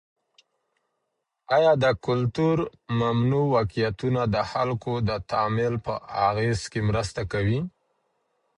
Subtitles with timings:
[1.55, 2.57] آیا د کلتور
[2.97, 5.93] متنوع واقعيتونه د خلګو د تعامل په
[6.29, 7.59] اغیز کي مرسته کوي؟